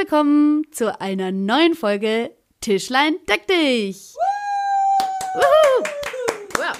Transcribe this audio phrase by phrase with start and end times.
[0.00, 2.30] willkommen zu einer neuen Folge
[2.62, 4.14] Tischlein deck dich.
[5.34, 5.84] Woohoo!
[6.56, 6.72] Wow.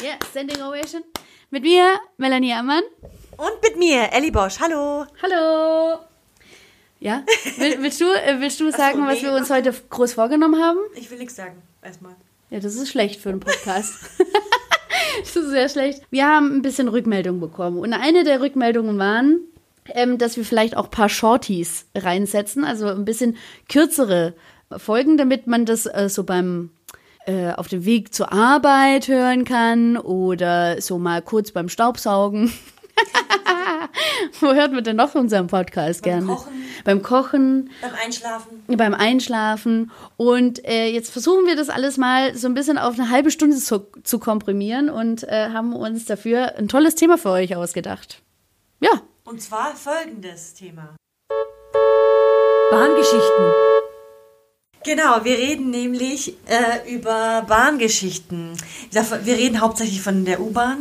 [0.00, 1.02] Yeah, standing ovation.
[1.50, 2.84] Mit mir, Melanie Ammann.
[3.36, 4.60] Und mit mir, Ellie Bosch.
[4.60, 5.06] Hallo.
[5.20, 5.98] Hallo.
[7.00, 7.24] Ja,
[7.56, 10.78] Will, willst du, äh, willst du sagen, was wir uns heute groß vorgenommen haben?
[10.94, 11.60] Ich will nichts sagen.
[11.82, 12.14] Erstmal.
[12.50, 13.94] Ja, das ist schlecht für einen Podcast.
[15.20, 16.02] das ist sehr schlecht.
[16.10, 17.80] Wir haben ein bisschen Rückmeldung bekommen.
[17.80, 19.40] Und eine der Rückmeldungen waren,
[19.94, 23.36] ähm, dass wir vielleicht auch ein paar Shorties reinsetzen, also ein bisschen
[23.68, 24.34] kürzere
[24.76, 26.70] Folgen, damit man das äh, so beim
[27.26, 32.52] äh, auf dem Weg zur Arbeit hören kann oder so mal kurz beim Staubsaugen.
[34.40, 36.26] Wo hört man denn noch unseren Podcast Beim gerne?
[36.26, 36.52] Kochen.
[36.84, 38.64] Beim Kochen Beim Einschlafen.
[38.66, 39.90] beim Einschlafen.
[40.16, 43.56] Und äh, jetzt versuchen wir das alles mal so ein bisschen auf eine halbe Stunde
[43.56, 48.22] zu, zu komprimieren und äh, haben uns dafür ein tolles Thema für euch ausgedacht.
[48.80, 48.90] Ja,
[49.28, 50.96] Und zwar folgendes Thema.
[52.70, 53.52] Bahngeschichten.
[54.84, 58.56] Genau, wir reden nämlich äh, über Bahngeschichten.
[58.90, 60.78] Wir reden hauptsächlich von der U-Bahn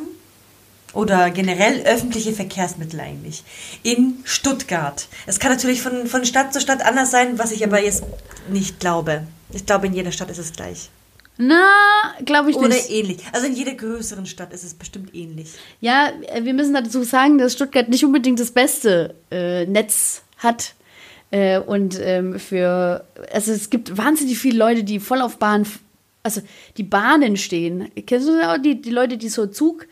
[0.94, 3.44] oder generell öffentliche Verkehrsmittel eigentlich.
[3.84, 5.10] In Stuttgart.
[5.26, 8.06] Es kann natürlich von, von Stadt zu Stadt anders sein, was ich aber jetzt
[8.48, 9.28] nicht glaube.
[9.52, 10.90] Ich glaube, in jeder Stadt ist es gleich.
[11.38, 11.66] Na,
[12.26, 12.90] glaube ich Oder nicht.
[12.90, 13.18] ähnlich.
[13.32, 15.50] Also in jeder größeren Stadt ist es bestimmt ähnlich.
[15.82, 20.74] Ja, äh, wir müssen dazu sagen, dass Stuttgart nicht unbedingt das beste äh, Netz hat.
[21.30, 25.68] Äh, und ähm, für, also es gibt wahnsinnig viele Leute, die voll auf Bahn,
[26.24, 26.42] also
[26.78, 27.92] die Bahnen stehen.
[28.06, 29.88] Kennst du auch die, die Leute, die so Zug,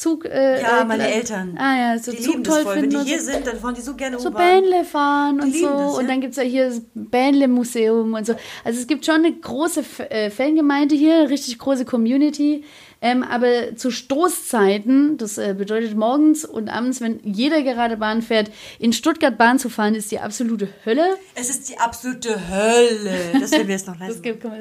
[0.00, 1.56] Zug, äh, Ja, äh, meine gl- Eltern.
[1.58, 2.74] Ah ja, so die Zug lieben das toll voll.
[2.76, 2.92] finden.
[2.96, 3.32] Wenn die hier so.
[3.32, 4.30] sind, dann fahren die so gerne so.
[4.30, 5.66] Bähnle fahren und so.
[5.66, 5.86] das, ja.
[5.98, 8.34] Und dann gibt es ja hier das Bähnle-Museum und so.
[8.64, 12.64] Also es gibt schon eine große äh, Fangemeinde hier, eine richtig große Community.
[13.02, 18.50] Ähm, aber zu Stoßzeiten, das äh, bedeutet morgens und abends, wenn jeder gerade Bahn fährt,
[18.78, 21.16] in Stuttgart Bahn zu fahren, ist die absolute Hölle.
[21.34, 23.38] Es ist die absolute Hölle.
[23.40, 24.22] Das werden wir jetzt noch Das leisten.
[24.22, 24.52] gibt, das,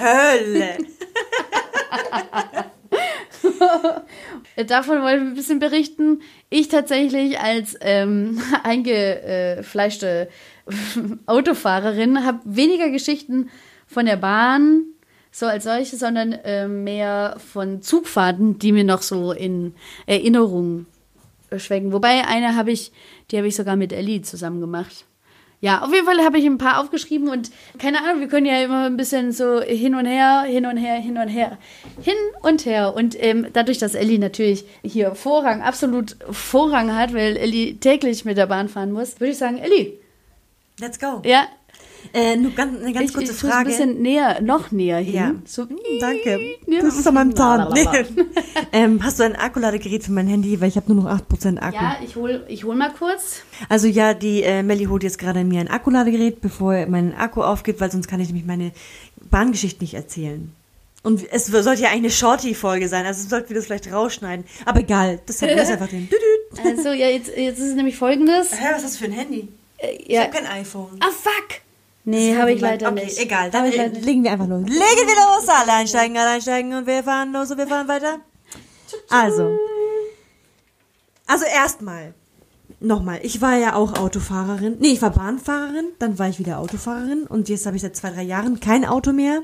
[0.00, 0.78] Hölle.
[4.66, 6.20] Davon wollen wir ein bisschen berichten.
[6.50, 10.28] Ich tatsächlich als ähm, eingefleischte
[11.26, 13.50] Autofahrerin habe weniger Geschichten
[13.86, 14.84] von der Bahn
[15.30, 19.74] so als solche, sondern äh, mehr von Zugfahrten, die mir noch so in
[20.06, 20.86] Erinnerung
[21.56, 21.92] schwenken.
[21.92, 22.92] Wobei eine habe ich,
[23.30, 25.04] die habe ich sogar mit Ellie zusammen gemacht.
[25.64, 28.60] Ja, auf jeden Fall habe ich ein paar aufgeschrieben und keine Ahnung, wir können ja
[28.62, 31.56] immer ein bisschen so hin und her, hin und her, hin und her,
[32.02, 32.94] hin und her.
[32.94, 38.36] Und ähm, dadurch, dass Ellie natürlich hier Vorrang, absolut Vorrang hat, weil Ellie täglich mit
[38.36, 39.94] der Bahn fahren muss, würde ich sagen, Ellie,
[40.78, 41.22] Let's go.
[41.24, 41.46] ja,
[42.12, 43.56] Äh, nur ganz, eine ganz ich, kurze ich Frage.
[43.58, 45.14] ein bisschen näher, noch näher hin.
[45.14, 45.34] ja.
[45.46, 45.66] So,
[46.00, 46.38] Danke.
[46.66, 46.80] Ja.
[46.82, 47.72] Das ist an meinem Zahn.
[48.72, 50.60] Ähm, hast du ein Akkuladegerät für mein Handy?
[50.60, 51.76] Weil ich habe nur noch 8% Akku.
[51.76, 53.42] ja, ich hol, ich hol mal kurz.
[53.68, 57.80] Also ja, die äh, Melli holt jetzt gerade mir ein Akkuladegerät, bevor mein Akku aufgibt,
[57.80, 58.72] weil sonst kann ich nämlich meine
[59.30, 60.52] Bahngeschichte nicht erzählen.
[61.02, 64.44] Und es sollte ja eigentlich eine Shorty-Folge sein, also sollten wir das vielleicht rausschneiden.
[64.64, 66.08] Aber egal, das hat das einfach den.
[66.64, 68.52] Also, ja, jetzt, jetzt ist es nämlich folgendes.
[68.52, 69.48] Hä, was ist das für ein Handy?
[69.78, 70.22] Äh, Ich ja.
[70.22, 70.98] habe kein iPhone.
[71.00, 71.60] Ah, fuck!
[72.04, 73.18] Nee, habe ich leider okay, nicht.
[73.18, 73.50] egal.
[73.50, 74.62] Dann äh, legen wir einfach los.
[74.62, 75.48] Legen wir los.
[75.48, 78.18] Alle einsteigen, alle einsteigen und wir fahren los und wir fahren weiter.
[79.08, 79.56] Also.
[81.26, 82.12] Also erstmal.
[82.80, 83.20] Nochmal.
[83.22, 84.76] Ich war ja auch Autofahrerin.
[84.80, 85.86] Nee, ich war Bahnfahrerin.
[85.98, 87.24] Dann war ich wieder Autofahrerin.
[87.24, 89.42] Und jetzt habe ich seit zwei, drei Jahren kein Auto mehr.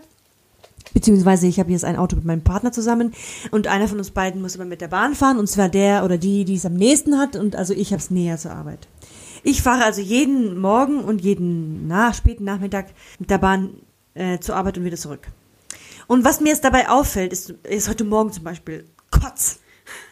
[0.93, 3.15] Beziehungsweise ich habe jetzt ein Auto mit meinem Partner zusammen
[3.50, 6.19] und einer von uns beiden muss immer mit der Bahn fahren und zwar der oder
[6.19, 8.88] die, die es am nächsten hat und also ich habe es näher zur Arbeit.
[9.43, 13.71] Ich fahre also jeden Morgen und jeden nach, späten Nachmittag mit der Bahn
[14.15, 15.28] äh, zur Arbeit und wieder zurück.
[16.06, 19.61] Und was mir jetzt dabei auffällt, ist, ist heute Morgen zum Beispiel Kotz.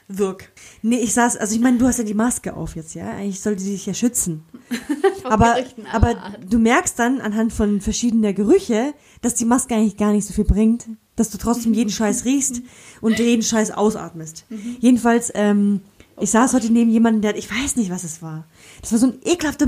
[0.09, 0.50] Wirk.
[0.81, 3.11] Nee, ich saß, also ich meine, du hast ja die Maske auf jetzt, ja?
[3.11, 4.43] Eigentlich sollte sie dich ja schützen.
[5.25, 5.56] aber,
[5.93, 6.17] aber
[6.49, 10.44] du merkst dann anhand von verschiedener Gerüche, dass die Maske eigentlich gar nicht so viel
[10.44, 12.62] bringt, dass du trotzdem jeden Scheiß riechst
[13.02, 14.47] und jeden Scheiß ausatmest.
[14.81, 15.82] Jedenfalls, ähm,
[16.19, 18.47] ich saß heute neben jemandem, der, ich weiß nicht, was es war.
[18.80, 19.66] Das war so ein ekelhafter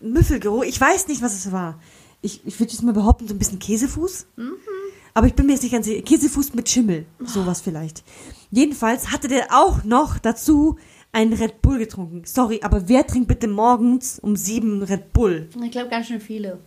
[0.00, 0.64] Müffelgeruch.
[0.64, 1.80] Ich weiß nicht, was es war.
[2.22, 4.26] Ich, ich würde jetzt mal behaupten, so ein bisschen Käsefuß.
[5.14, 6.02] Aber ich bin mir jetzt nicht ganz sicher.
[6.02, 7.06] Käsefuß mit Schimmel.
[7.24, 8.02] Sowas vielleicht.
[8.50, 10.76] Jedenfalls hatte der auch noch dazu
[11.12, 12.22] einen Red Bull getrunken.
[12.24, 15.48] Sorry, aber wer trinkt bitte morgens um sieben Red Bull?
[15.64, 16.58] Ich glaube ganz schön viele.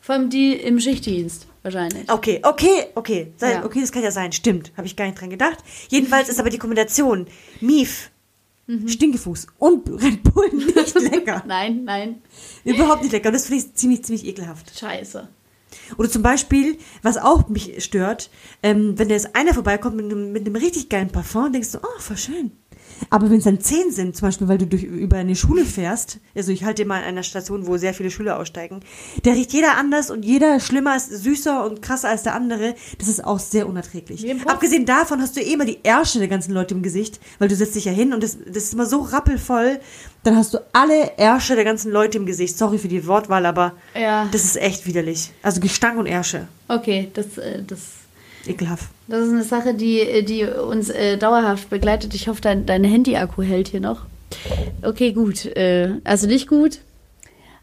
[0.00, 2.08] Vor allem die im Schichtdienst wahrscheinlich.
[2.10, 3.32] Okay, okay, okay.
[3.36, 3.64] Sei, Ja.
[3.64, 4.30] Okay, das kann ja sein.
[4.32, 4.72] Stimmt.
[4.76, 5.58] Habe ich gar nicht dran gedacht.
[5.88, 7.26] Jedenfalls ist aber die Kombination
[7.60, 8.10] Mief,
[8.86, 11.42] Stinkefuß und Red Bull nicht lecker.
[11.46, 12.22] Nein, nein.
[12.64, 13.28] Überhaupt nicht lecker.
[13.28, 14.78] Und das finde ich ziemlich, ziemlich ekelhaft.
[14.78, 15.28] Scheiße.
[15.96, 18.30] Oder zum Beispiel, was auch mich stört,
[18.62, 22.00] ähm, wenn jetzt einer vorbeikommt mit einem, mit einem richtig geilen Parfum, denkst du, oh,
[22.00, 22.52] voll schön.
[23.10, 26.18] Aber wenn es dann zehn sind, zum Beispiel, weil du durch, über eine Schule fährst,
[26.34, 28.80] also ich halte immer an einer Station, wo sehr viele Schüler aussteigen,
[29.22, 32.74] da riecht jeder anders und jeder schlimmer, süßer und krasser als der andere.
[32.98, 34.26] Das ist auch sehr unerträglich.
[34.46, 37.56] Abgesehen davon hast du eh immer die Ärsche der ganzen Leute im Gesicht, weil du
[37.56, 39.80] setzt dich ja hin und das, das ist immer so rappelvoll.
[40.28, 42.58] Dann hast du alle Ärsche der ganzen Leute im Gesicht.
[42.58, 44.28] Sorry für die Wortwahl, aber Ja.
[44.30, 45.30] das ist echt widerlich.
[45.42, 46.48] Also Gestank und Ärsche.
[46.68, 47.78] Okay, das, äh, das,
[48.46, 48.84] Ekelhaft.
[49.06, 52.12] das ist eine Sache, die, die uns äh, dauerhaft begleitet.
[52.14, 54.02] Ich hoffe, dein, dein Handy-Akku hält hier noch.
[54.82, 55.46] Okay, gut.
[55.46, 56.80] Äh, also nicht gut.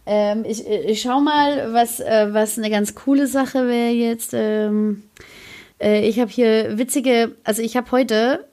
[0.07, 4.31] Ähm, ich, äh, ich schau mal, was, äh, was eine ganz coole Sache wäre jetzt.
[4.33, 5.03] Ähm,
[5.79, 8.45] äh, ich habe hier witzige, also ich habe heute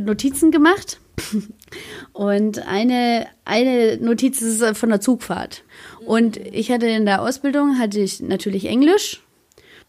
[0.00, 1.00] Notizen gemacht.
[2.12, 5.64] Und eine, eine Notiz ist äh, von der Zugfahrt.
[6.04, 9.22] Und ich hatte in der Ausbildung, hatte ich natürlich Englisch.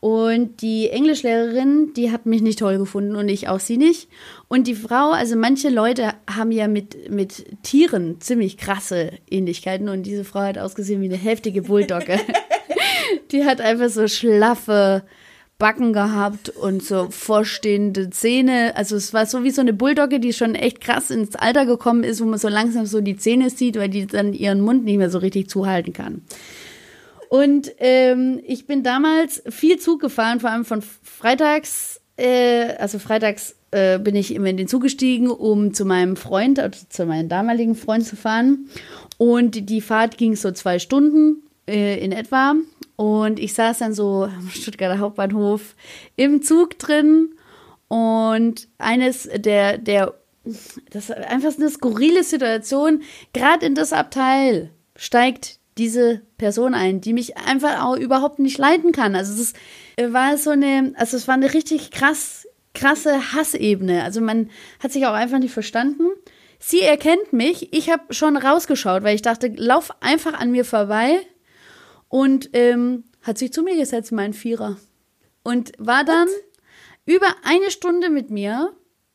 [0.01, 4.09] Und die Englischlehrerin, die hat mich nicht toll gefunden und ich auch sie nicht.
[4.47, 10.01] Und die Frau, also manche Leute haben ja mit, mit Tieren ziemlich krasse Ähnlichkeiten und
[10.03, 12.19] diese Frau hat ausgesehen wie eine heftige Bulldogge.
[13.31, 15.03] die hat einfach so schlaffe
[15.61, 18.75] Backen gehabt und so vorstehende Zähne.
[18.75, 22.03] Also es war so wie so eine Bulldogge, die schon echt krass ins Alter gekommen
[22.03, 24.97] ist, wo man so langsam so die Zähne sieht, weil die dann ihren Mund nicht
[24.97, 26.23] mehr so richtig zuhalten kann.
[27.29, 33.55] Und ähm, ich bin damals viel Zug gefahren, vor allem von freitags, äh, also freitags
[33.69, 37.29] äh, bin ich immer in den Zug gestiegen, um zu meinem Freund, also zu meinem
[37.29, 38.67] damaligen Freund zu fahren.
[39.19, 42.55] Und die Fahrt ging so zwei Stunden äh, in etwa.
[42.95, 45.75] Und ich saß dann so am Stuttgarter Hauptbahnhof
[46.15, 47.35] im Zug drin.
[47.87, 53.01] Und eines der, der, das ist einfach eine skurrile Situation.
[53.33, 58.91] Gerade in das Abteil steigt diese Person ein, die mich einfach auch überhaupt nicht leiden
[58.91, 59.15] kann.
[59.15, 59.53] Also es
[59.95, 64.03] äh, war so eine, also es war eine richtig krass, krasse Hassebene.
[64.03, 64.49] Also man
[64.81, 66.07] hat sich auch einfach nicht verstanden.
[66.59, 67.73] Sie erkennt mich.
[67.73, 71.19] Ich habe schon rausgeschaut, weil ich dachte, lauf einfach an mir vorbei
[72.11, 74.77] und ähm, hat sich zu mir gesetzt, mein Vierer.
[75.43, 76.27] Und war dann
[77.05, 78.73] über eine Stunde mit mir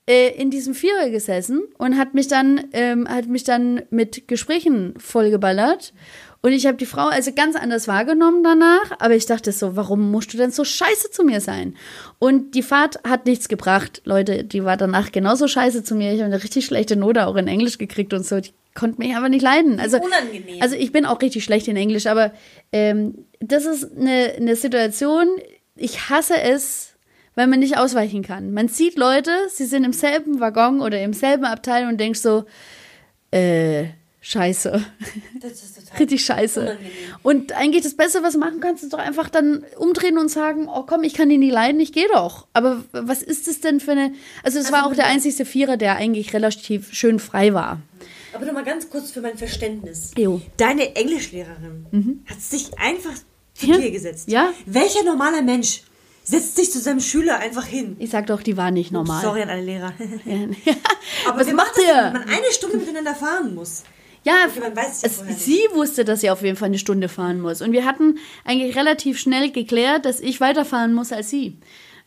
[0.08, 4.94] äh, in diesem Vierer gesessen und hat mich dann, ähm, hat mich dann mit Gesprächen
[4.98, 5.92] vollgeballert.
[6.40, 10.10] Und ich habe die Frau also ganz anders wahrgenommen danach, aber ich dachte so, warum
[10.10, 11.76] musst du denn so scheiße zu mir sein?
[12.18, 14.00] Und die Fahrt hat nichts gebracht.
[14.04, 16.12] Leute, die war danach genauso scheiße zu mir.
[16.12, 18.40] Ich habe eine richtig schlechte Note auch in Englisch gekriegt und so.
[18.40, 19.80] Die konnte mich aber nicht leiden.
[19.80, 20.62] Also, Unangenehm.
[20.62, 22.32] also ich bin auch richtig schlecht in Englisch, aber
[22.72, 25.28] ähm, das ist eine, eine Situation,
[25.74, 26.94] ich hasse es,
[27.34, 28.52] weil man nicht ausweichen kann.
[28.52, 32.44] Man sieht Leute, sie sind im selben Waggon oder im selben Abteil und denkt so,
[33.30, 33.86] äh,
[34.22, 34.84] scheiße.
[35.40, 36.60] Das ist total Richtig scheiße.
[36.60, 36.90] Unangenehm.
[37.22, 40.68] Und eigentlich das Beste, was du machen kannst, ist doch einfach dann umdrehen und sagen,
[40.68, 42.46] oh komm, ich kann ihn nie leiden, ich gehe doch.
[42.54, 44.12] Aber was ist das denn für eine...
[44.42, 47.80] Also es war auch der einzigste Vierer, der eigentlich relativ schön frei war.
[48.36, 50.10] Aber noch mal ganz kurz für mein Verständnis.
[50.16, 50.40] Jo.
[50.56, 53.14] Deine Englischlehrerin hat sich einfach
[53.54, 53.78] zu Ja.
[53.78, 54.28] dir gesetzt.
[54.30, 54.52] Ja.
[54.66, 55.82] Welcher normaler Mensch
[56.24, 57.96] setzt sich zu seinem Schüler einfach hin?
[57.98, 59.22] Ich sag doch, die war nicht normal.
[59.22, 59.92] Sorry an alle Lehrer.
[60.24, 60.74] Ja.
[61.28, 61.94] Aber Was macht ihr?
[61.94, 63.84] wenn man eine Stunde miteinander fahren muss?
[64.24, 64.34] Ja,
[65.02, 67.62] es sie wusste, dass sie auf jeden Fall eine Stunde fahren muss.
[67.62, 71.58] Und wir hatten eigentlich relativ schnell geklärt, dass ich weiterfahren muss als sie.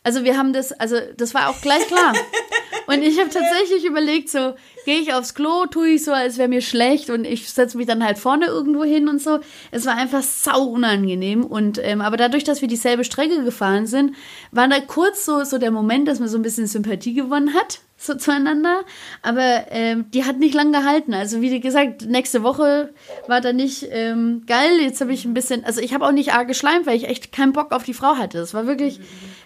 [0.02, 2.12] Also wir haben das, also das war auch gleich klar.
[2.86, 6.48] Und ich habe tatsächlich überlegt, so gehe ich aufs Klo, tue ich so, als wäre
[6.48, 9.40] mir schlecht und ich setze mich dann halt vorne irgendwo hin und so.
[9.70, 11.44] Es war einfach sau unangenehm.
[11.44, 14.14] Und ähm, aber dadurch, dass wir dieselbe Strecke gefahren sind,
[14.50, 17.80] war da kurz so so der Moment, dass man so ein bisschen Sympathie gewonnen hat
[18.00, 18.82] so zueinander.
[19.22, 21.12] Aber ähm, die hat nicht lang gehalten.
[21.12, 22.94] Also wie gesagt, nächste Woche
[23.28, 24.80] war da nicht ähm, geil.
[24.80, 27.30] Jetzt habe ich ein bisschen, also ich habe auch nicht arg geschleimt, weil ich echt
[27.30, 28.38] keinen Bock auf die Frau hatte.
[28.38, 29.00] Das war wirklich,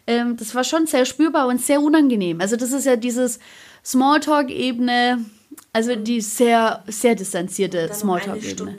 [0.06, 2.40] ähm, das war schon sehr spürbar und sehr unangenehm.
[2.40, 3.40] Also das ist ja dieses
[3.84, 5.24] Smalltalk-Ebene,
[5.72, 8.76] also die sehr, sehr distanzierte Smalltalk-Ebene.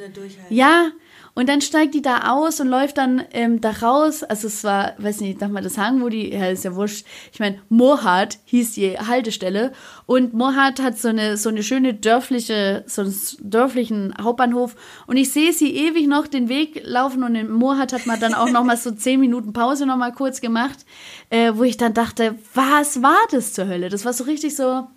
[0.49, 0.91] Ja,
[1.37, 4.23] und dann steigt die da aus und läuft dann ähm, da raus.
[4.23, 7.05] Also es war, weiß nicht, darf man das sagen, wo die, ja, ist ja wurscht.
[7.33, 9.73] Ich meine, Mohat hieß die Haltestelle.
[10.05, 14.77] Und Mohat hat so eine, so eine schöne dörfliche, so einen dörflichen Hauptbahnhof.
[15.07, 18.33] Und ich sehe sie ewig noch den Weg laufen und in Mohat hat man dann
[18.33, 20.85] auch noch mal so zehn Minuten Pause noch mal kurz gemacht,
[21.31, 23.89] äh, wo ich dann dachte, was war das zur Hölle?
[23.89, 24.87] Das war so richtig so,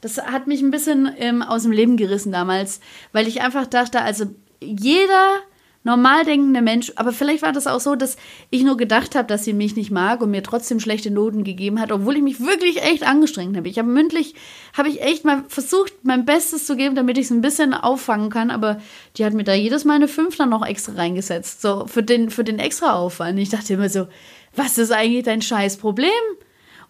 [0.00, 2.80] das hat mich ein bisschen ähm, aus dem Leben gerissen damals,
[3.12, 4.26] weil ich einfach dachte, also
[4.60, 5.40] jeder
[5.86, 6.92] normal denkender Mensch.
[6.96, 8.16] Aber vielleicht war das auch so, dass
[8.50, 11.80] ich nur gedacht habe, dass sie mich nicht mag und mir trotzdem schlechte Noten gegeben
[11.80, 13.68] hat, obwohl ich mich wirklich echt angestrengt habe.
[13.68, 14.34] Ich habe mündlich,
[14.76, 18.30] habe ich echt mal versucht, mein Bestes zu geben, damit ich es ein bisschen auffangen
[18.30, 18.50] kann.
[18.50, 18.80] Aber
[19.16, 21.62] die hat mir da jedes Mal eine 5 dann noch extra reingesetzt.
[21.62, 23.38] So für den, für den extra Aufwand.
[23.38, 24.08] Ich dachte immer so,
[24.56, 26.10] was ist eigentlich dein scheiß Problem?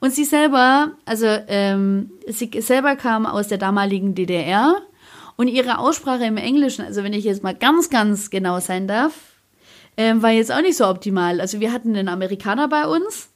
[0.01, 4.77] Und sie selber, also ähm, sie selber kam aus der damaligen DDR
[5.37, 9.13] und ihre Aussprache im Englischen, also wenn ich jetzt mal ganz, ganz genau sein darf,
[9.97, 11.41] ähm, war jetzt auch nicht so optimal.
[11.41, 13.31] Also wir hatten einen Amerikaner bei uns,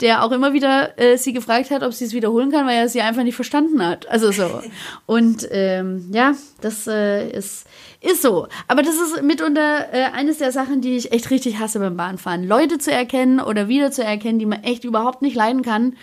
[0.00, 2.88] der auch immer wieder äh, sie gefragt hat, ob sie es wiederholen kann, weil er
[2.88, 4.08] sie einfach nicht verstanden hat.
[4.08, 4.62] Also so.
[5.06, 7.66] Und ähm, ja, das äh, ist,
[8.00, 8.48] ist so.
[8.66, 12.46] Aber das ist mitunter äh, eines der Sachen, die ich echt richtig hasse beim Bahnfahren.
[12.46, 15.96] Leute zu erkennen oder wieder zu erkennen, die man echt überhaupt nicht leiden kann.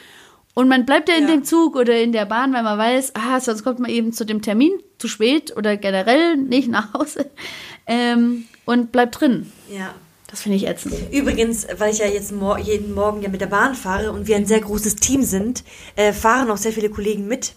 [0.56, 1.32] Und man bleibt ja in ja.
[1.32, 4.26] dem Zug oder in der Bahn, weil man weiß, ah, sonst kommt man eben zu
[4.26, 7.30] dem Termin zu spät oder generell nicht nach Hause
[7.88, 9.52] ähm, und bleibt drin.
[9.70, 9.94] Ja.
[10.28, 10.96] Das finde ich ätzend.
[11.12, 14.36] Übrigens, weil ich ja jetzt mor jeden Morgen ja mit der Bahn fahre und wir
[14.36, 15.64] ein sehr großes Team sind,
[15.96, 17.54] äh, fahren auch sehr viele Kollegen mit.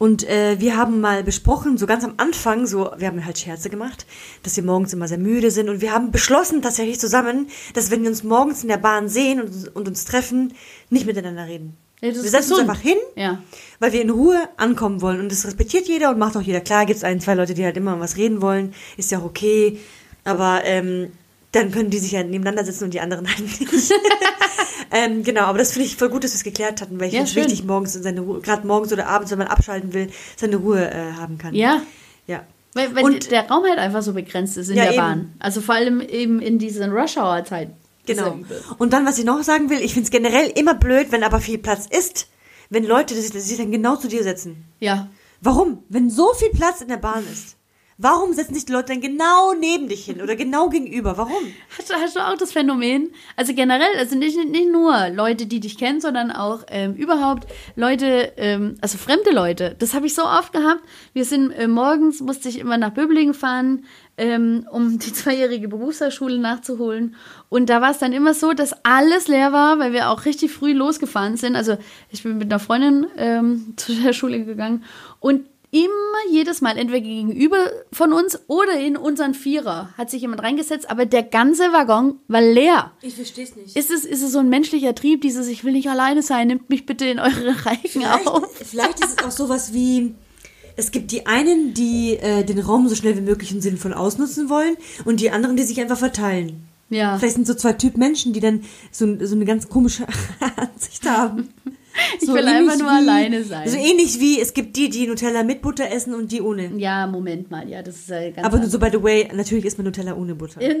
[0.00, 3.68] Und äh, wir haben mal besprochen, so ganz am Anfang, so, wir haben halt Scherze
[3.68, 4.06] gemacht,
[4.42, 5.68] dass wir morgens immer sehr müde sind.
[5.68, 9.42] Und wir haben beschlossen tatsächlich zusammen, dass wenn wir uns morgens in der Bahn sehen
[9.42, 10.54] und, und uns treffen,
[10.88, 11.76] nicht miteinander reden.
[12.00, 12.60] Ja, wir setzen gesund.
[12.60, 13.42] uns einfach hin, ja.
[13.78, 15.20] weil wir in Ruhe ankommen wollen.
[15.20, 16.62] Und das respektiert jeder und macht auch jeder.
[16.62, 18.72] Klar gibt es ein, zwei Leute, die halt immer was reden wollen.
[18.96, 19.78] Ist ja auch okay.
[20.24, 21.12] Aber ähm,
[21.52, 23.60] dann können die sich ja nebeneinander sitzen und die anderen halt nicht.
[24.92, 27.14] ähm, genau, aber das finde ich voll gut, dass wir es geklärt hatten, weil ich
[27.14, 30.10] ja, finde wichtig, morgens in seine Ruhe, gerade morgens oder abends, wenn man abschalten will,
[30.36, 31.54] seine Ruhe äh, haben kann.
[31.54, 31.82] Ja.
[32.26, 32.44] Ja.
[32.74, 35.00] Weil, weil und, der Raum halt einfach so begrenzt ist in ja, der eben.
[35.00, 35.34] Bahn.
[35.40, 37.72] Also vor allem eben in diesen Rush-Hour-Zeiten.
[38.06, 38.38] Genau.
[38.78, 41.40] Und dann, was ich noch sagen will, ich finde es generell immer blöd, wenn aber
[41.40, 42.28] viel Platz ist,
[42.68, 44.64] wenn Leute sich dann genau zu dir setzen.
[44.78, 45.08] Ja.
[45.40, 45.84] Warum?
[45.88, 47.56] Wenn so viel Platz in der Bahn ist.
[48.02, 51.18] Warum setzen sich die Leute dann genau neben dich hin oder genau gegenüber?
[51.18, 51.52] Warum?
[51.76, 53.10] Hast du, hast du auch das Phänomen?
[53.36, 58.32] Also generell, also nicht, nicht nur Leute, die dich kennen, sondern auch ähm, überhaupt Leute,
[58.38, 59.76] ähm, also fremde Leute.
[59.78, 60.80] Das habe ich so oft gehabt.
[61.12, 63.84] Wir sind äh, morgens, musste ich immer nach Böblingen fahren,
[64.16, 67.16] ähm, um die zweijährige Berufsschule nachzuholen.
[67.50, 70.52] Und da war es dann immer so, dass alles leer war, weil wir auch richtig
[70.52, 71.54] früh losgefahren sind.
[71.54, 71.76] Also
[72.08, 74.84] ich bin mit einer Freundin ähm, zu der Schule gegangen
[75.18, 77.58] und immer jedes Mal, entweder gegenüber
[77.92, 82.40] von uns oder in unseren Vierer, hat sich jemand reingesetzt, aber der ganze Waggon war
[82.40, 82.92] leer.
[83.02, 83.76] Ich verstehe es nicht.
[83.76, 86.70] Ist es, ist es so ein menschlicher Trieb, dieses Ich will nicht alleine sein, nimmt
[86.70, 88.50] mich bitte in eure Reihen vielleicht, auf?
[88.56, 90.14] Vielleicht ist es auch sowas wie,
[90.76, 94.48] es gibt die einen, die äh, den Raum so schnell wie möglich und sinnvoll ausnutzen
[94.48, 96.64] wollen und die anderen, die sich einfach verteilen.
[96.90, 97.18] Ja.
[97.18, 100.06] Vielleicht sind so zwei Typ Menschen, die dann so, so eine ganz komische
[100.56, 101.50] Ansicht haben.
[102.18, 103.68] Ich so will einfach nur wie, alleine sein.
[103.68, 106.72] So ähnlich wie es gibt die, die Nutella mit Butter essen und die ohne.
[106.76, 108.46] Ja, Moment mal, ja, das ist äh, ganz.
[108.46, 110.60] Aber nur so by the way, natürlich isst man Nutella ohne Butter.
[110.60, 110.80] Nein!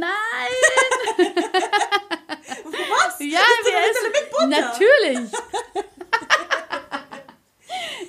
[2.46, 3.18] Was?
[3.20, 4.46] Ja, wir essen mit Butter.
[4.48, 5.30] Natürlich.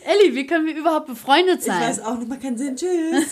[0.03, 1.81] Elli, wie können wir überhaupt befreundet sein?
[1.81, 2.75] Ich weiß auch nicht, macht keinen Sinn.
[2.75, 3.25] Tschüss.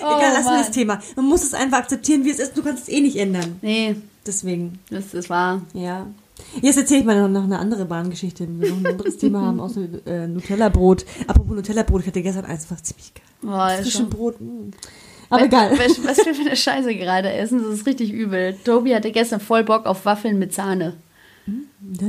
[0.00, 1.00] oh, Egal, lassen wir das Thema.
[1.16, 2.56] Man muss es einfach akzeptieren, wie es ist.
[2.56, 3.58] Du kannst es eh nicht ändern.
[3.62, 3.96] Nee.
[4.26, 4.78] Deswegen.
[4.90, 5.62] Das ist wahr.
[5.74, 6.06] Ja.
[6.62, 9.60] Jetzt erzähle ich mal noch eine andere Bahngeschichte, wenn wir noch ein anderes Thema haben,
[9.60, 11.04] außer äh, Nutella-Brot.
[11.26, 13.24] Apropos Nutella-Brot, ich hatte gestern eins, war ziemlich geil.
[13.44, 14.40] Oh, Frischen Brot.
[14.40, 14.46] Mh.
[14.46, 14.70] Mm.
[15.30, 15.78] Aber egal.
[15.78, 18.56] Was, was wir für eine Scheiße gerade essen, das ist richtig übel.
[18.64, 20.94] Tobi hatte gestern voll Bock auf Waffeln mit Sahne.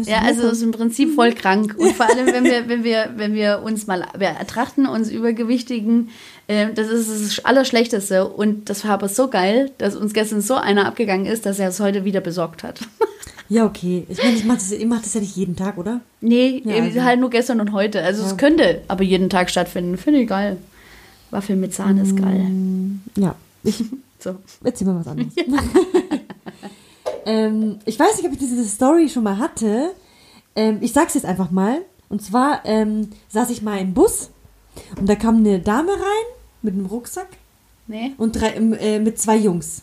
[0.06, 1.76] Ja, also das ist im Prinzip voll krank.
[1.78, 6.10] Und vor allem, wenn wir, wenn wir, wenn wir uns mal wir ertrachten, uns Übergewichtigen,
[6.48, 8.28] äh, das ist das Allerschlechteste.
[8.28, 11.70] Und das war aber so geil, dass uns gestern so einer abgegangen ist, dass er
[11.70, 12.82] es heute wieder besorgt hat.
[13.50, 14.06] Ja, okay.
[14.08, 16.02] Ich meine, ich mache das, mach das ja nicht jeden Tag, oder?
[16.22, 17.04] Nee, ja, also.
[17.04, 18.02] halt nur gestern und heute.
[18.04, 18.30] Also ja.
[18.30, 19.98] es könnte aber jeden Tag stattfinden.
[19.98, 20.58] Finde ich geil.
[21.32, 22.40] Waffel mit Sahne ist geil.
[22.40, 23.36] Mm, ja.
[23.64, 23.84] Ich,
[24.20, 24.36] so.
[24.64, 25.34] Erzähl mal was anderes.
[25.36, 25.44] Ja.
[27.26, 29.92] ähm, ich weiß nicht, ob ich diese Story schon mal hatte.
[30.56, 31.82] Ähm, ich sag's jetzt einfach mal.
[32.08, 34.30] Und zwar ähm, saß ich mal im Bus
[35.00, 36.26] und da kam eine Dame rein
[36.62, 37.28] mit einem Rucksack.
[37.88, 38.14] Nee.
[38.18, 39.82] Und drei, äh, mit zwei Jungs.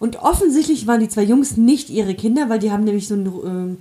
[0.00, 3.26] Und offensichtlich waren die zwei Jungs nicht ihre Kinder, weil die haben nämlich so einen,
[3.26, 3.78] ähm,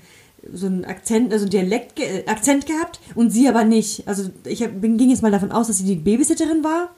[0.53, 4.05] so einen Akzent, also Dialekt, äh, Akzent gehabt und sie aber nicht.
[4.05, 6.89] Also ich hab, bin, ging jetzt mal davon aus, dass sie die Babysitterin war.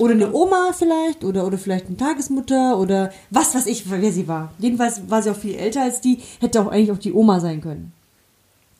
[0.00, 4.26] Oder eine Oma vielleicht, oder, oder vielleicht eine Tagesmutter oder was weiß ich, wer sie
[4.26, 4.54] war.
[4.58, 7.60] Jedenfalls war sie auch viel älter als die, hätte auch eigentlich auch die Oma sein
[7.60, 7.92] können.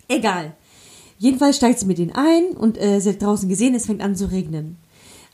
[0.08, 0.54] Egal.
[1.18, 4.16] Jedenfalls steigt sie mit denen ein und äh, sie hat draußen gesehen, es fängt an
[4.16, 4.78] zu regnen.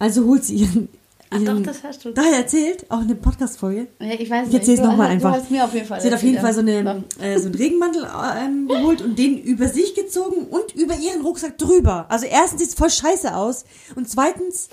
[0.00, 0.88] Also holt sie ihren
[1.32, 2.10] Ach doch, das hast du.
[2.10, 3.86] Da erzählt, auch eine Podcast-Folge.
[4.00, 5.32] Ja, ich weiß Ich erzähl's Du nochmal einfach.
[5.32, 7.46] Du hast mir auf jeden Fall Sie hat auf jeden Fall so, eine, äh, so
[7.46, 8.04] einen Regenmantel
[8.44, 12.06] ähm, geholt und den über sich gezogen und über ihren Rucksack drüber.
[12.08, 14.70] Also erstens sieht es voll scheiße aus und zweitens,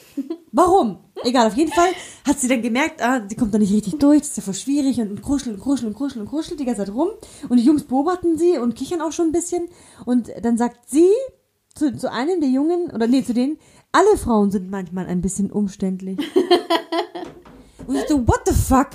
[0.52, 0.98] warum?
[1.24, 1.90] Egal, auf jeden Fall
[2.26, 4.56] hat sie dann gemerkt, ah, sie kommt da nicht richtig durch, das ist ja voll
[4.56, 7.10] schwierig und kuschelt und kuschelt und kuschelt und kuschelt die ganze Zeit rum.
[7.50, 9.68] Und die Jungs beobachten sie und kichern auch schon ein bisschen.
[10.06, 11.10] Und dann sagt sie
[11.76, 13.58] zu, zu einem der Jungen, oder nee, zu denen,
[13.98, 16.20] alle Frauen sind manchmal ein bisschen umständlich.
[17.88, 18.90] Und ich so, what the fuck?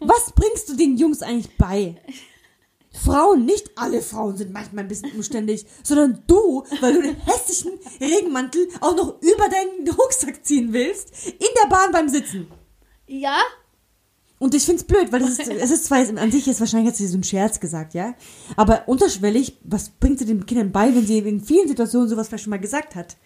[0.00, 1.94] Was bringst du den Jungs eigentlich bei?
[2.92, 7.78] Frauen, nicht alle Frauen sind manchmal ein bisschen umständlich, sondern du, weil du den hässlichen
[8.00, 12.48] Regenmantel auch noch über deinen Rucksack ziehen willst, in der Bahn beim Sitzen.
[13.06, 13.38] Ja?
[14.40, 17.06] Und ich find's blöd, weil es ist, es ist zwar, an sich ist wahrscheinlich sie
[17.06, 18.14] so ein Scherz gesagt, ja.
[18.56, 22.44] Aber unterschwellig, was bringt sie den Kindern bei, wenn sie in vielen Situationen sowas vielleicht
[22.44, 23.16] schon mal gesagt hat?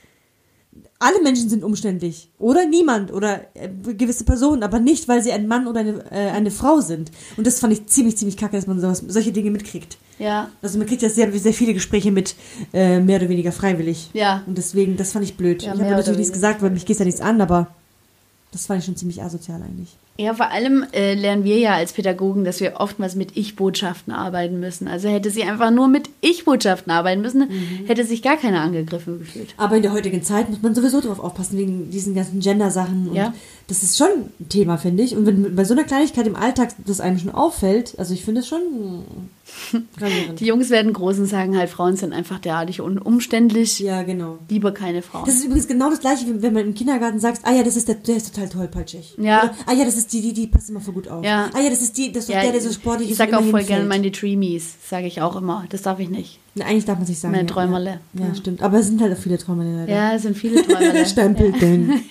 [0.99, 2.31] Alle Menschen sind umständlich.
[2.39, 3.13] Oder niemand.
[3.13, 4.63] Oder äh, gewisse Personen.
[4.63, 7.11] Aber nicht, weil sie ein Mann oder eine, äh, eine Frau sind.
[7.37, 9.99] Und das fand ich ziemlich, ziemlich kacke, dass man sowas, solche Dinge mitkriegt.
[10.19, 10.49] Ja.
[10.63, 12.35] Also man kriegt ja sehr, sehr viele Gespräche mit,
[12.73, 14.11] äh, mehr oder weniger freiwillig.
[14.15, 14.43] Ja.
[14.47, 15.63] Und deswegen, das fand ich blöd.
[15.63, 17.69] Ja, ich habe natürlich nichts gesagt, weil mich geht's ja nichts an, aber
[18.53, 19.97] das fand ich schon ziemlich asozial eigentlich.
[20.19, 24.61] Ja, vor allem äh, lernen wir ja als Pädagogen, dass wir oftmals mit Ich-Botschaften arbeiten
[24.61, 24.89] müssen.
[24.89, 27.87] Also hätte sie einfach nur mit Ich-Botschaften arbeiten müssen, Mhm.
[27.87, 29.55] hätte sich gar keiner angegriffen gefühlt.
[29.57, 33.15] Aber in der heutigen Zeit muss man sowieso drauf aufpassen, wegen diesen ganzen Gender-Sachen.
[33.15, 33.35] Ja.
[33.69, 34.09] das ist schon
[34.41, 35.17] ein Thema, finde ich.
[35.17, 38.41] Und wenn bei so einer Kleinigkeit im Alltag das einem schon auffällt, also ich finde
[38.41, 38.61] es schon
[39.99, 40.41] gravierend.
[40.41, 43.79] Die Jungs werden groß und sagen halt, Frauen sind einfach derartig und umständlich.
[43.81, 44.39] Ja, genau.
[44.49, 45.25] Lieber keine Frauen.
[45.27, 47.77] Das ist übrigens genau das gleiche, wie wenn man im Kindergarten sagt, ah ja, das
[47.77, 49.15] ist der, der ist total tollpatschig.
[49.19, 49.43] Ja.
[49.45, 51.25] Oder, ah ja, das ist die, die, die passt immer voll gut auf.
[51.25, 51.51] Ja.
[51.53, 53.19] Ah ja, das ist die, das ist doch der, der so sportlich ich ist.
[53.19, 55.65] sag und auch voll gerne meine Dreamies, sage ich auch immer.
[55.71, 56.39] Das darf ich nicht.
[56.55, 57.33] Na, eigentlich darf man sich sagen.
[57.33, 58.01] Meine ja, Träumerle.
[58.15, 58.63] Ja, ja, stimmt.
[58.63, 59.93] Aber es sind halt auch viele Träumerle leider.
[59.93, 61.07] Ja, es sind viele Träume.
[61.07, 62.01] Stempel denn.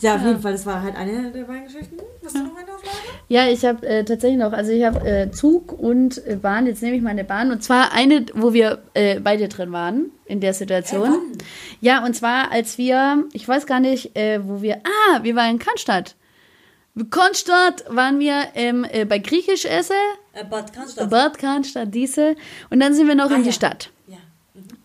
[0.00, 1.96] Ja, auf jeden Fall, das war halt eine der beiden Geschichten.
[2.24, 2.96] Hast du noch eine Auflage?
[3.28, 6.82] Ja, ich habe äh, tatsächlich noch, also ich habe äh, Zug und äh, Bahn, jetzt
[6.82, 10.40] nehme ich mal eine Bahn und zwar eine, wo wir äh, beide drin waren in
[10.40, 11.18] der Situation.
[11.82, 15.50] Ja, und zwar als wir, ich weiß gar nicht, äh, wo wir, ah, wir waren
[15.50, 16.16] in Cannstatt.
[17.10, 19.94] Cannstatt waren wir ähm, äh, bei Griechisch Esse,
[20.32, 21.10] Äh, Bad Cannstatt.
[21.10, 22.34] Bad Cannstatt, diese,
[22.70, 23.52] und dann sind wir noch Ah, in die ja.
[23.54, 23.90] Stadt.
[24.06, 24.16] Ja.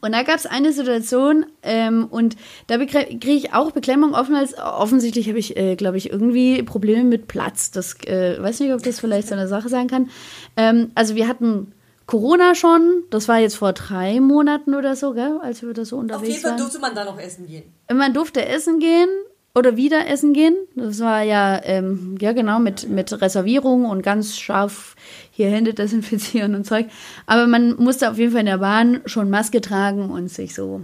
[0.02, 2.36] Und da gab es eine Situation ähm, und
[2.68, 4.14] da kriege ich auch Beklemmung.
[4.14, 7.72] Oftmals, offensichtlich habe ich, äh, glaube ich, irgendwie Probleme mit Platz.
[7.72, 10.10] Das äh, weiß nicht, ob das vielleicht so eine Sache sein kann.
[10.58, 11.74] Ähm, also wir hatten
[12.06, 13.04] Corona schon.
[13.10, 16.28] Das war jetzt vor drei Monaten oder so, gell, als wir da so Auf unterwegs
[16.30, 16.60] jeden Fall waren.
[16.60, 17.64] durfte man da noch essen gehen.
[17.92, 19.10] Man durfte essen gehen
[19.56, 20.56] oder wieder essen gehen.
[20.76, 24.96] Das war ja, ähm, ja genau, mit, mit Reservierung und ganz scharf
[25.32, 26.88] hier Hände desinfizieren und Zeug.
[27.26, 30.82] Aber man musste auf jeden Fall in der Bahn schon Maske tragen und sich so,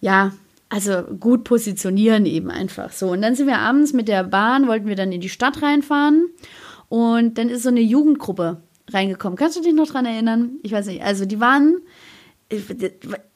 [0.00, 0.32] ja,
[0.68, 3.12] also gut positionieren eben einfach so.
[3.12, 6.26] Und dann sind wir abends mit der Bahn, wollten wir dann in die Stadt reinfahren
[6.88, 8.58] und dann ist so eine Jugendgruppe
[8.90, 9.38] reingekommen.
[9.38, 10.58] Kannst du dich noch dran erinnern?
[10.62, 11.02] Ich weiß nicht.
[11.02, 11.78] Also die waren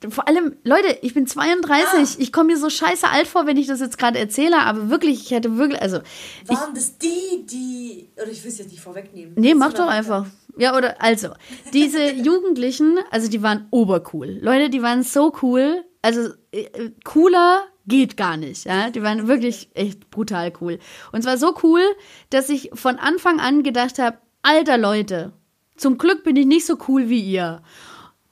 [0.09, 2.19] vor allem, Leute, ich bin 32.
[2.19, 5.21] Ich komme mir so scheiße alt vor, wenn ich das jetzt gerade erzähle, aber wirklich,
[5.23, 5.99] ich hätte wirklich, also,
[6.45, 8.11] ich, Waren das die, die.
[8.17, 9.35] Oder ich will es jetzt nicht vorwegnehmen.
[9.37, 10.27] nee, Das mach doch einfach.
[10.57, 11.29] Ja, oder, also,
[11.75, 14.39] diese Jugendlichen, also die waren obercool.
[14.41, 15.85] Leute, die waren so cool.
[16.01, 18.89] Also, äh, cooler geht gar nicht, ja.
[18.91, 20.79] Die waren wirklich echt brutal cool.
[21.13, 21.83] Und zwar so cool,
[22.31, 25.33] dass ich von Anfang an gedacht habe, alter Leute,
[25.77, 27.63] zum Glück bin ich nicht so cool wie ihr.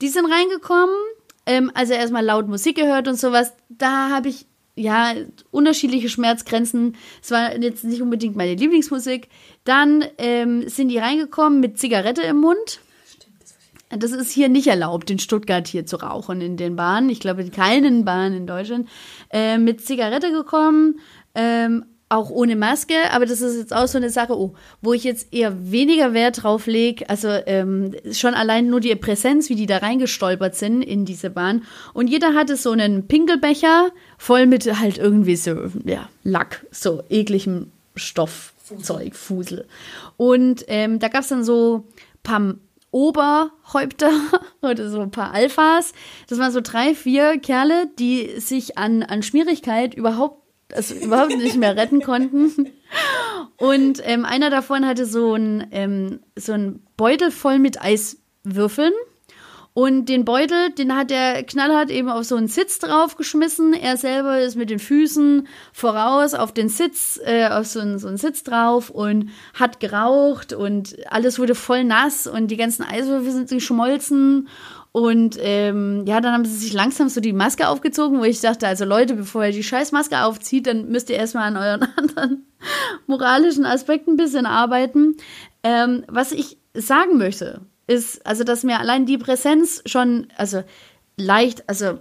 [0.01, 0.95] Die sind reingekommen,
[1.45, 3.53] ähm, also erstmal laut Musik gehört und sowas.
[3.69, 5.13] Da habe ich ja
[5.51, 6.95] unterschiedliche Schmerzgrenzen.
[7.21, 9.29] Es war jetzt nicht unbedingt meine Lieblingsmusik.
[9.63, 12.81] Dann ähm, sind die reingekommen mit Zigarette im Mund.
[13.89, 17.09] Das ist hier nicht erlaubt, in Stuttgart hier zu rauchen in den Bahnen.
[17.09, 18.87] Ich glaube, in keinen Bahnen in Deutschland.
[19.29, 20.99] Äh, mit Zigarette gekommen,
[21.35, 25.03] ähm, auch ohne Maske, aber das ist jetzt auch so eine Sache, oh, wo ich
[25.03, 27.09] jetzt eher weniger Wert drauf lege.
[27.09, 31.63] Also ähm, schon allein nur die Präsenz, wie die da reingestolpert sind in diese Bahn.
[31.93, 37.71] Und jeder hatte so einen Pinkelbecher voll mit halt irgendwie so, ja, Lack, so ekligem
[37.95, 39.67] Stoffzeug, Fusel.
[40.17, 41.85] Und ähm, da gab es dann so
[42.23, 42.55] paar
[42.91, 44.11] Oberhäupter
[44.61, 45.93] oder so ein paar Alphas.
[46.27, 50.40] Das waren so drei, vier Kerle, die sich an, an Schmierigkeit überhaupt,
[50.73, 52.67] also überhaupt nicht mehr retten konnten.
[53.57, 56.55] Und ähm, einer davon hatte so ein, ähm, so
[56.97, 58.93] Beutel voll mit Eiswürfeln.
[59.73, 63.73] Und den Beutel, den hat der Knallhart eben auf so einen Sitz draufgeschmissen.
[63.73, 68.09] Er selber ist mit den Füßen voraus auf den Sitz, äh, auf so einen, so
[68.09, 73.31] einen Sitz drauf und hat geraucht und alles wurde voll nass und die ganzen Eiswürfel
[73.31, 74.49] sind geschmolzen.
[74.93, 78.67] Und ähm, ja, dann haben sie sich langsam so die Maske aufgezogen, wo ich dachte,
[78.67, 82.45] also Leute, bevor ihr die scheiß Maske aufzieht, dann müsst ihr erstmal an euren anderen
[83.07, 85.15] moralischen Aspekten ein bisschen arbeiten.
[85.63, 90.63] Ähm, was ich sagen möchte, ist, also, dass mir allein die Präsenz schon, also
[91.17, 91.99] leicht, also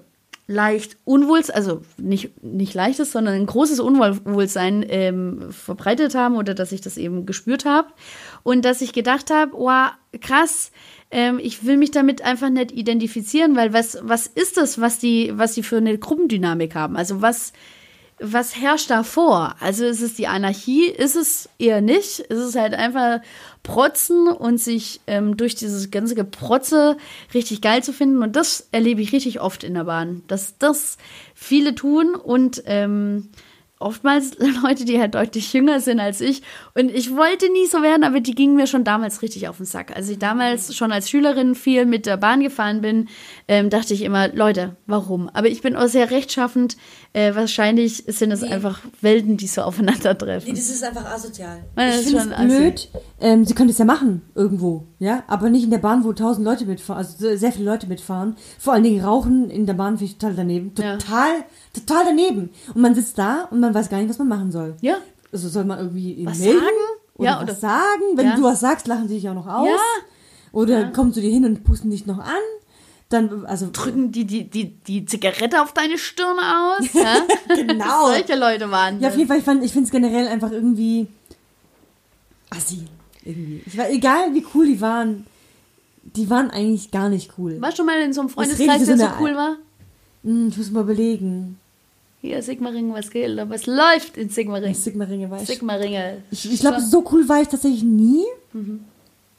[0.50, 6.72] leicht Unwohls, also nicht, nicht leichtes, sondern ein großes Unwohlsein ähm, verbreitet haben oder dass
[6.72, 7.88] ich das eben gespürt habe.
[8.42, 10.72] Und dass ich gedacht habe, wow, krass,
[11.10, 15.32] ähm, ich will mich damit einfach nicht identifizieren, weil was, was ist das, was die,
[15.34, 16.96] was die für eine Gruppendynamik haben?
[16.96, 17.52] Also was,
[18.20, 19.56] was herrscht da vor?
[19.60, 20.84] Also ist es die Anarchie?
[20.86, 22.20] Ist es eher nicht?
[22.20, 23.20] Ist es halt einfach
[23.62, 26.96] protzen und sich ähm, durch dieses ganze Geprotze
[27.34, 28.22] richtig geil zu finden?
[28.22, 30.98] Und das erlebe ich richtig oft in der Bahn, dass das
[31.34, 33.30] viele tun und ähm,
[33.80, 36.42] oftmals Leute, die halt deutlich jünger sind als ich.
[36.74, 39.66] Und ich wollte nie so werden, aber die gingen mir schon damals richtig auf den
[39.66, 39.96] Sack.
[39.96, 43.08] Als ich damals schon als Schülerin viel mit der Bahn gefahren bin,
[43.48, 45.28] ähm, dachte ich immer, Leute, warum?
[45.30, 46.76] Aber ich bin auch sehr rechtschaffend.
[47.12, 48.48] Äh, wahrscheinlich sind es nee.
[48.48, 50.48] einfach Welten, die so aufeinandertreffen.
[50.48, 51.64] Nee, das ist einfach asozial.
[51.76, 52.88] Ja, ich finde es blöd.
[53.20, 56.44] Ähm, sie können das ja machen, irgendwo, ja, aber nicht in der Bahn, wo tausend
[56.46, 58.36] Leute mitfahren, also sehr viele Leute mitfahren.
[58.58, 60.74] Vor allen Dingen Rauchen in der Bahn finde ich total daneben.
[60.74, 61.44] Total, ja.
[61.74, 62.50] total daneben.
[62.74, 64.76] Und man sitzt da und man weiß gar nicht, was man machen soll.
[64.80, 64.96] Ja.
[65.32, 66.58] Also soll man irgendwie ihn was melden?
[66.60, 66.76] Sagen?
[67.14, 68.02] Oder ja, was oder sagen?
[68.14, 68.36] Wenn ja.
[68.36, 69.68] du was sagst, lachen sie dich auch noch aus.
[69.68, 69.76] Ja.
[70.52, 70.90] Oder Ja.
[70.90, 72.34] kommen zu dir hin und pusten dich noch an.
[73.08, 73.68] Dann, also.
[73.72, 76.92] Drücken die, die, die, die Zigarette auf deine Stirn aus.
[76.94, 77.16] Ja?
[77.56, 78.06] Genau.
[78.06, 81.08] Solche Leute waren Ja, auf jeden Fall, ich, fand- ich finde es generell einfach irgendwie
[82.50, 82.84] assi.
[83.24, 83.62] Irgendwie.
[83.66, 85.26] Ich war, egal wie cool die waren,
[86.02, 87.60] die waren eigentlich gar nicht cool.
[87.60, 89.56] Warst du mal in so einem Was Freundeskreis, der so so cool war?
[90.24, 91.59] Hm, ich muss mal überlegen.
[92.22, 93.38] Hier, Sigmaringen, was gilt?
[93.38, 94.74] Aber es läuft in Sigmaringen.
[94.74, 95.48] Sigma-Ringe war ich.
[95.48, 96.18] Sigmaringe.
[96.30, 98.24] Ich, ich glaube, so cool war ich tatsächlich nie.
[98.52, 98.80] Mhm.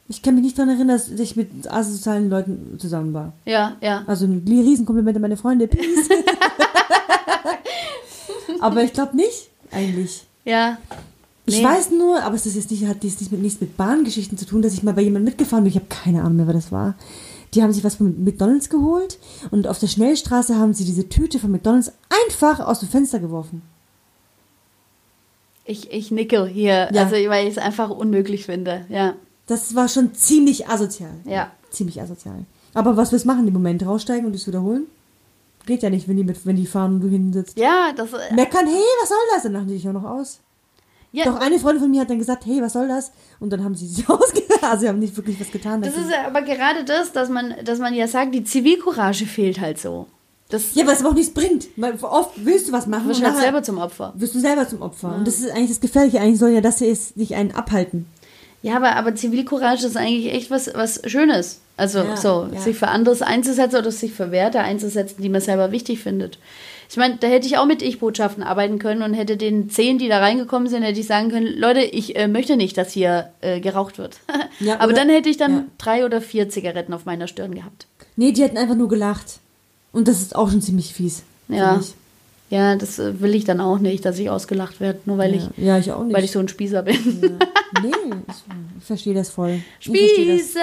[0.08, 3.34] Ich kann mich nicht daran erinnern, dass ich mit asozialen Leuten zusammen war.
[3.46, 4.04] Ja, ja.
[4.08, 5.68] Also ein Riesenkompliment an meine Freunde.
[5.68, 6.10] Peace.
[8.60, 10.24] aber ich glaube nicht, eigentlich.
[10.44, 10.78] Ja.
[11.46, 11.64] Ich Nee.
[11.64, 14.46] weiß nur, aber es ist jetzt nicht, hat dies nicht mit, nichts mit Bahngeschichten zu
[14.46, 15.72] tun, dass ich mal bei jemandem mitgefahren bin.
[15.72, 16.96] Ich habe keine Ahnung mehr, wer das war.
[17.54, 19.20] Die haben sich was von McDonalds geholt
[19.52, 21.92] und auf der Schnellstraße haben sie diese Tüte von McDonalds
[22.26, 23.62] einfach aus dem Fenster geworfen.
[25.66, 27.04] Ich, ich nicke hier, Ja.
[27.04, 28.86] also weil ich es einfach unmöglich finde.
[28.90, 29.16] Ja,
[29.48, 31.14] Das war schon ziemlich asozial.
[31.26, 31.52] ja.
[31.72, 32.44] Ziemlich asozial.
[32.74, 33.86] Aber was willst du machen im Moment?
[33.86, 34.88] Raussteigen und es wiederholen?
[35.66, 37.58] Geht ja nicht, wenn die, mit, wenn die fahren und du hinten sitzt.
[37.58, 39.44] Ja, das äh, Meckern, hey, was soll das?
[39.44, 40.40] Dann lachen die dich auch noch aus.
[41.14, 43.12] Ja, Doch eine Freundin von mir hat dann gesagt, hey, was soll das?
[43.40, 44.64] Und dann haben sie sich ausgelacht.
[44.64, 45.82] Also sie haben nicht wirklich was getan.
[45.82, 49.60] das ist ja aber gerade das, dass man, dass man ja sagt, die Zivilcourage fehlt
[49.60, 50.08] halt so.
[50.50, 51.68] Das Ja, was aber auch nichts bringt.
[51.78, 54.14] Weil oft willst du was machen wirst du halt selber zum Opfer.
[54.16, 55.16] wirst du selber zum Opfer.
[55.16, 56.20] Und das ist eigentlich das Gefährliche.
[56.20, 58.06] Eigentlich soll ja das hier ist, nicht einen abhalten.
[58.64, 61.60] Ja, aber, aber Zivilcourage ist eigentlich echt was, was Schönes.
[61.78, 62.60] Also Ja, so, ja.
[62.60, 66.38] sich für anderes einzusetzen oder sich für Werte einzusetzen, die man selber wichtig findet.
[66.90, 70.10] Ich meine, da hätte ich auch mit Ich-Botschaften arbeiten können und hätte den zehn, die
[70.10, 73.60] da reingekommen sind, hätte ich sagen können, Leute, ich äh, möchte nicht, dass hier äh,
[73.62, 74.18] geraucht wird.
[74.60, 77.88] Ja, aber oder- dann hätte ich dann drei oder vier Zigaretten auf meiner Stirn gehabt.
[78.16, 79.40] Nee, die hätten einfach nur gelacht.
[79.92, 81.24] Und das ist auch schon ziemlich fies.
[81.48, 81.80] Ja.
[81.82, 81.94] ich.
[82.52, 85.42] Ja, das äh, will ich dann auch nicht, dass ich ausgelacht werde, nur weil Ja.
[85.58, 86.14] ich, ja, ich auch nicht.
[86.16, 86.96] weil ich so ein Spießer bin.
[87.82, 87.92] nee,
[88.28, 89.62] ich, verstehe das voll.
[89.80, 90.42] Verstehe das.
[90.42, 90.60] Spießer.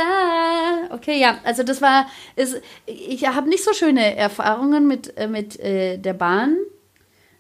[0.91, 5.59] Okay, ja, also das war, ist, ich habe nicht so schöne Erfahrungen mit, äh, mit
[5.61, 6.57] äh, der Bahn.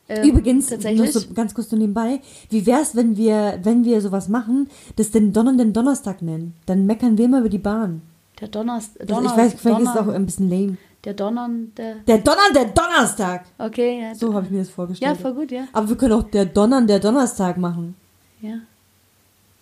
[0.08, 1.12] Ähm, Übrigens, tatsächlich.
[1.12, 5.34] so ganz kurz nur nebenbei, wie wär's, wenn wir, wenn wir sowas machen, das den
[5.34, 6.54] donnernden Donnerstag nennen?
[6.64, 8.00] Dann meckern wir immer über die Bahn.
[8.40, 9.02] der Donnerstag.
[9.10, 10.76] Also ich weiß, vielleicht ist es auch ein bisschen lame.
[11.04, 11.96] Der donnernde.
[12.06, 13.44] Der donnernde Donnerstag!
[13.56, 14.14] Okay, ja.
[14.14, 15.20] So habe ich mir das ja, vorgestellt.
[15.20, 15.64] voll gut, ja.
[15.72, 17.94] Aber wir können auch der donnernde Donnerstag machen.
[18.40, 18.58] Ja.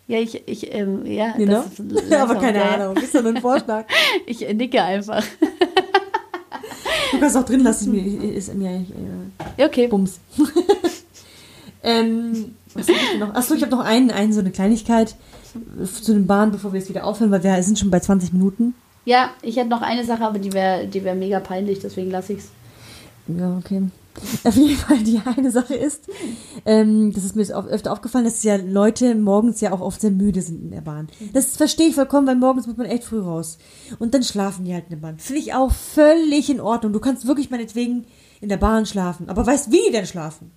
[0.08, 1.34] Ja, ich, ich, ähm, ja.
[1.36, 2.74] Das langsam, Aber keine ja, ja.
[2.84, 3.84] Ahnung, ist doch nur ein Vorschlag.
[4.26, 5.24] Ich äh, nicke einfach.
[7.12, 9.86] Du kannst auch drin lassen, ist mir eigentlich äh, Ja, okay.
[9.86, 10.18] Bums.
[11.84, 13.32] ähm, was hab ich denn noch?
[13.34, 15.14] Achso, ich habe noch einen, einen, so eine Kleinigkeit
[16.02, 18.74] zu den Bahnen, bevor wir jetzt wieder aufhören, weil wir sind schon bei 20 Minuten.
[19.06, 22.34] Ja, ich hätte noch eine Sache, aber die wäre die wär mega peinlich, deswegen lasse
[22.34, 22.50] ich es.
[23.28, 23.82] Ja, okay.
[24.44, 26.08] Auf jeden Fall die eine Sache ist,
[26.64, 30.42] ähm, das ist mir öfter aufgefallen, dass ja Leute morgens ja auch oft sehr müde
[30.42, 31.08] sind in der Bahn.
[31.32, 33.58] Das verstehe ich vollkommen, weil morgens muss man echt früh raus.
[33.98, 35.18] Und dann schlafen die halt in der Bahn.
[35.18, 36.92] Finde ich auch völlig in Ordnung.
[36.92, 38.06] Du kannst wirklich meinetwegen
[38.40, 39.28] in der Bahn schlafen.
[39.28, 40.50] Aber weißt, wie die denn schlafen?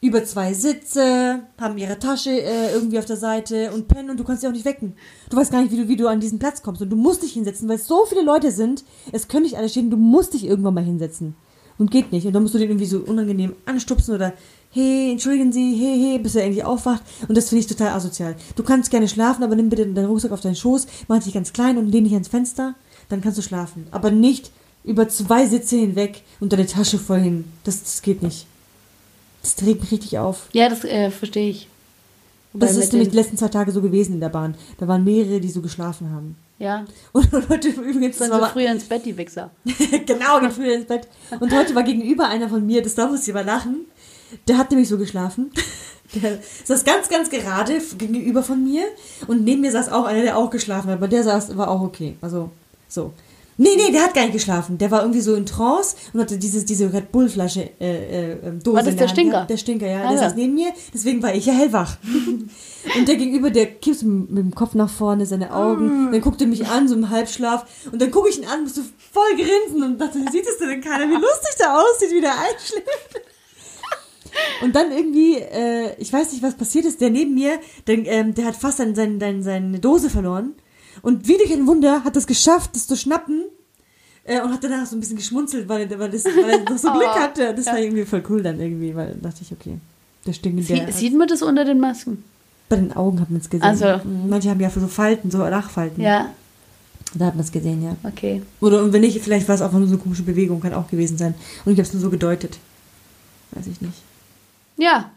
[0.00, 4.24] Über zwei Sitze, haben ihre Tasche äh, irgendwie auf der Seite und pennen und du
[4.24, 4.94] kannst sie auch nicht wecken.
[5.28, 7.22] Du weißt gar nicht, wie du, wie du an diesen Platz kommst und du musst
[7.22, 10.32] dich hinsetzen, weil es so viele Leute sind, es können nicht alle stehen, du musst
[10.32, 11.36] dich irgendwann mal hinsetzen.
[11.76, 12.26] Und geht nicht.
[12.26, 14.34] Und dann musst du den irgendwie so unangenehm anstupsen oder
[14.68, 17.02] hey, entschuldigen Sie, hey, hey, bis er irgendwie aufwacht.
[17.26, 18.36] Und das finde ich total asozial.
[18.54, 21.54] Du kannst gerne schlafen, aber nimm bitte deinen Rucksack auf deinen Schoß, mach dich ganz
[21.54, 22.74] klein und lehn dich ans Fenster,
[23.08, 23.86] dann kannst du schlafen.
[23.92, 24.50] Aber nicht
[24.84, 27.44] über zwei Sitze hinweg und deine Tasche voll hin.
[27.64, 28.46] Das, das geht nicht.
[29.42, 30.48] Das trägt mich richtig auf.
[30.52, 31.68] Ja, das äh, verstehe ich.
[32.52, 34.54] Wobei Das ist nämlich die letzten zwei Tage so gewesen in der Bahn.
[34.78, 36.36] Da waren mehrere, die so geschlafen haben.
[36.58, 39.50] Ja, Und heute übrigens, das sind war so früher ins Bett, die Wichser.
[40.06, 41.08] genau, geht früher ins Bett.
[41.38, 43.86] Und heute war gegenüber einer von mir, das da musste ich aber lachen.
[44.46, 45.50] Der hat nämlich so geschlafen.
[46.12, 48.82] Der saß ganz, ganz gerade gegenüber von mir.
[49.28, 50.96] Und neben mir saß auch einer, der auch geschlafen hat.
[50.96, 52.16] Aber der saß, war auch okay.
[52.20, 52.50] Also,
[52.88, 53.12] so.
[53.56, 54.78] Nee, nee, der hat gar nicht geschlafen.
[54.78, 58.76] Der war irgendwie so in Trance und hatte dieses, diese Red Bull-Flasche, äh, äh, Dose
[58.76, 59.32] War das der Hand Stinker?
[59.32, 59.50] gehabt.
[59.50, 59.98] Der Stinker, ja.
[59.98, 60.28] Ah, der ja.
[60.28, 60.72] saß neben mir.
[60.94, 61.98] Deswegen war ich ja hellwach.
[62.96, 66.46] Und der gegenüber, der kippt mit dem Kopf nach vorne, seine Augen, dann guckt er
[66.46, 68.80] mich an, so im Halbschlaf, und dann gucke ich ihn an, musste
[69.12, 73.20] voll grinsen und dachte, sieht es denn keiner, wie lustig der aussieht, wie der einschläft.
[74.62, 78.34] Und dann irgendwie, äh, ich weiß nicht, was passiert ist, der neben mir, der, ähm,
[78.34, 80.54] der hat fast sein, sein, sein, seine Dose verloren.
[81.02, 83.44] Und wie durch ein Wunder hat es geschafft, das zu schnappen.
[84.24, 86.78] Äh, und hat danach so ein bisschen geschmunzelt, weil, er- weil, das, weil er noch
[86.78, 87.54] so Glück Oh, hatte.
[87.54, 89.78] Das war irgendwie voll cool dann irgendwie, weil da dachte ich, okay,
[90.26, 90.92] der stinkt Sie, der.
[90.92, 92.22] sieht man das unter den Masken?
[92.68, 93.66] Bei den Augen hat man es gesehen.
[93.66, 94.00] Also.
[94.28, 96.02] Manche haben ja so Falten, so Lachfalten.
[96.04, 96.30] Ja,
[97.14, 97.96] Da hat man es gesehen, ja.
[98.04, 98.42] okay.
[98.60, 100.88] Oder und wenn nicht, vielleicht war es einfach nur so eine komische Bewegung, kann auch
[100.88, 101.34] gewesen sein.
[101.64, 102.58] Und ich habe es nur so gedeutet.
[103.52, 104.02] Weiß ich nicht.
[104.76, 105.10] Ja,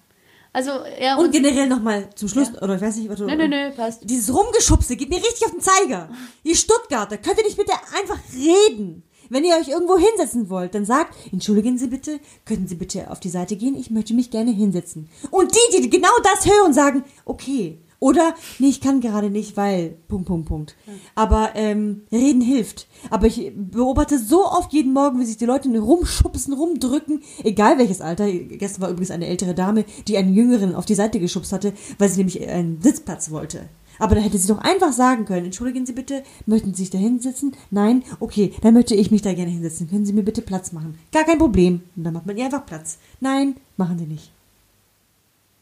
[0.54, 1.32] also, ja, Und und.
[1.32, 3.26] generell nochmal zum Schluss, oder ich weiß nicht, was du.
[3.26, 4.02] Nö, nö, nö, passt.
[4.04, 6.10] Dieses Rumgeschubse geht mir richtig auf den Zeiger.
[6.44, 9.04] Ihr Stuttgarter, könnt ihr nicht bitte einfach reden?
[9.30, 13.20] Wenn ihr euch irgendwo hinsetzen wollt, dann sagt, entschuldigen Sie bitte, könnten Sie bitte auf
[13.20, 15.10] die Seite gehen, ich möchte mich gerne hinsetzen.
[15.32, 17.80] Und die, die genau das hören, sagen, okay.
[18.04, 20.76] Oder, nee, ich kann gerade nicht, weil, Punkt, Punkt, Punkt.
[21.16, 22.86] Aber ähm, reden hilft.
[23.10, 28.02] Aber ich beobachte so oft jeden Morgen, wie sich die Leute rumschubsen, rumdrücken, egal welches
[28.02, 28.30] Alter.
[28.30, 32.10] Gestern war übrigens eine ältere Dame, die einen Jüngeren auf die Seite geschubst hatte, weil
[32.10, 33.70] sie nämlich einen Sitzplatz wollte.
[34.00, 36.98] Aber da hätte sie doch einfach sagen können, entschuldigen Sie bitte, möchten Sie sich da
[36.98, 37.56] hinsetzen?
[37.72, 38.04] Nein?
[38.20, 39.90] Okay, dann möchte ich mich da gerne hinsetzen.
[39.90, 40.96] Können Sie mir bitte Platz machen?
[41.14, 41.84] Gar kein Problem.
[41.96, 42.98] Und dann macht man ihr einfach Platz.
[43.22, 44.33] Nein, machen Sie nicht.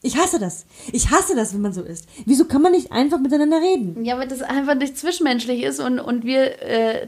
[0.04, 0.66] Ich hasse das.
[0.92, 2.08] Ich hasse das, wenn man so ist.
[2.26, 4.04] Wieso kann man nicht einfach miteinander reden?
[4.04, 7.08] Ja, weil das einfach nicht zwischenmenschlich ist und, und wir äh,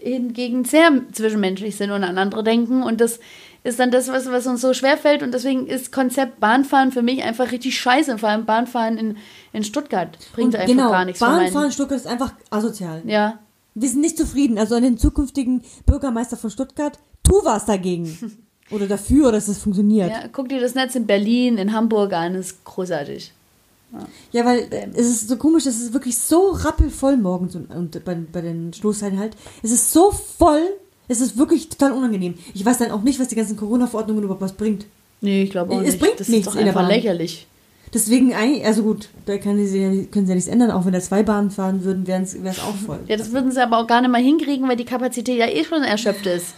[0.00, 2.84] hingegen sehr zwischenmenschlich sind und an andere denken.
[2.84, 3.18] Und das
[3.64, 5.24] ist dann das, was, was uns so schwerfällt.
[5.24, 8.18] Und deswegen ist Konzept Bahnfahren für mich einfach richtig scheiße.
[8.18, 9.16] Vor allem Bahnfahren in,
[9.52, 11.18] in Stuttgart bringt Und einfach genau, gar nichts.
[11.18, 13.02] Bahnfahren in Stuttgart ist einfach asozial.
[13.04, 13.40] Ja,
[13.74, 14.58] Wir sind nicht zufrieden.
[14.58, 18.44] Also an den zukünftigen Bürgermeister von Stuttgart, tu was dagegen.
[18.70, 20.10] Oder dafür, dass es funktioniert.
[20.10, 23.32] ja, guck dir das Netz in Berlin, in Hamburg an, ist großartig.
[24.32, 28.14] Ja, weil es ist so komisch, es ist wirklich so rappelvoll morgens und, und bei,
[28.30, 29.34] bei den Stoßzeiten halt.
[29.62, 30.60] Es ist so voll,
[31.08, 32.34] es ist wirklich total unangenehm.
[32.52, 34.84] Ich weiß dann auch nicht, was die ganzen Corona-Verordnungen überhaupt was bringt.
[35.22, 36.00] Nee, ich glaube auch Es nicht.
[36.00, 36.94] bringt das nichts ist doch in der einfach Bahn.
[36.96, 37.46] lächerlich.
[37.94, 41.00] Deswegen eigentlich, also gut, da kann sie, können sie ja nichts ändern, auch wenn da
[41.00, 42.98] zwei Bahnen fahren würden, wäre es auch voll.
[43.08, 45.64] Ja, das würden sie aber auch gar nicht mal hinkriegen, weil die Kapazität ja eh
[45.64, 46.48] schon erschöpft ist.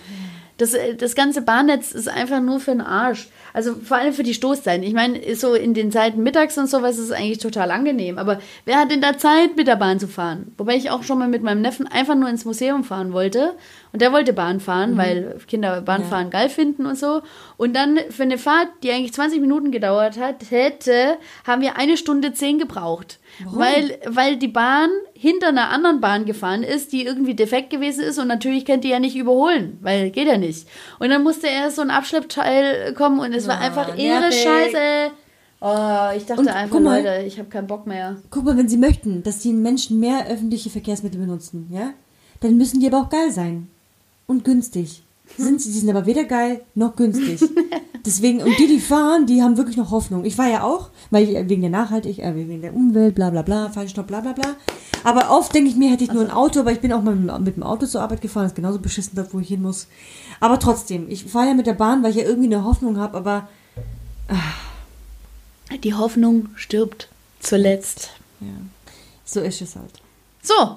[0.60, 3.28] Das, äh, das ganze Bahnnetz ist einfach nur für den Arsch.
[3.54, 4.82] Also vor allem für die Stoßzeiten.
[4.82, 8.18] Ich meine, so in den Zeiten mittags und sowas ist es eigentlich total angenehm.
[8.18, 10.52] Aber wer hat denn da Zeit, mit der Bahn zu fahren?
[10.58, 13.54] Wobei ich auch schon mal mit meinem Neffen einfach nur ins Museum fahren wollte.
[13.92, 17.22] Und der wollte Bahn fahren, weil Kinder Bahnfahren geil finden und so.
[17.56, 21.96] Und dann für eine Fahrt, die eigentlich 20 Minuten gedauert hat, hätte, haben wir eine
[21.96, 23.18] Stunde zehn gebraucht.
[23.46, 28.18] Weil, weil die Bahn hinter einer anderen Bahn gefahren ist, die irgendwie defekt gewesen ist
[28.18, 30.66] und natürlich kennt die ja nicht überholen, weil geht ja nicht.
[30.98, 34.42] Und dann musste erst so ein Abschleppteil kommen und es war Ah, einfach irre nervig.
[34.42, 35.10] scheiße.
[35.62, 37.02] Oh, ich dachte Und einfach, mal.
[37.02, 38.16] Leute, ich habe keinen Bock mehr.
[38.30, 41.92] Guck mal, wenn sie möchten, dass die Menschen mehr öffentliche Verkehrsmittel benutzen, ja,
[42.40, 43.68] dann müssen die aber auch geil sein.
[44.26, 45.02] Und günstig.
[45.36, 47.40] Sind sie, die sind aber weder geil noch günstig.
[48.06, 50.24] Deswegen, und die, die fahren, die haben wirklich noch Hoffnung.
[50.24, 53.42] Ich war ja auch, weil ich, wegen der Nachhaltigkeit, äh, wegen der Umwelt, bla bla
[53.42, 54.56] bla, Feinstaub, bla bla bla.
[55.04, 57.14] Aber oft denke ich mir, hätte ich nur ein Auto, aber ich bin auch mal
[57.14, 59.86] mit, dem Auto zur Arbeit gefahren, ist genauso beschissen dort, wo ich hin muss.
[60.40, 63.16] Aber trotzdem, ich fahre ja mit der Bahn, weil ich ja irgendwie eine Hoffnung habe,
[63.16, 63.48] aber
[65.84, 67.08] Die Hoffnung stirbt
[67.38, 68.10] zuletzt.
[68.40, 68.48] ja,
[69.24, 69.92] so ist es halt.
[70.42, 70.76] So,